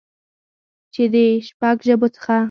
چې 0.93 1.03
د 1.13 1.15
شپږ 1.47 1.77
ژبو 1.87 2.07
څخه 2.15 2.35